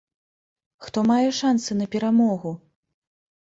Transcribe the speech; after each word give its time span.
Хто 0.85 1.03
мае 1.11 1.29
шансы 1.41 1.79
на 1.79 1.91
перамогу? 1.99 2.59